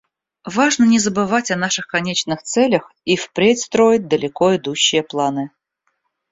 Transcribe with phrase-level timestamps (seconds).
[0.47, 5.51] Важно не забывать о наших конечных целях и впредь строить далеко идущие планы.